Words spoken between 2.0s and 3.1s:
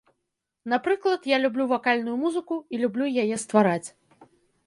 музыку і люблю